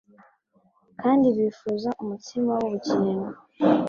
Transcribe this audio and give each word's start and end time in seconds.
kandi 1.01 1.25
bifuza 1.37 1.89
umutsima 2.03 2.51
w'ubugingo, 2.59 3.25